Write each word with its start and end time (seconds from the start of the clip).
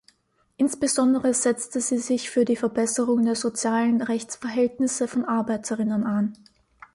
Insbesondere 0.57 1.31
setzte 1.31 1.79
sie 1.79 1.99
sich 1.99 2.31
für 2.31 2.43
die 2.43 2.55
Verbesserung 2.55 3.23
der 3.23 3.35
sozialen 3.35 4.01
Rechtsverhältnisse 4.01 5.07
von 5.07 5.25
Arbeiterinnen 5.25 6.05
ein. 6.07 6.33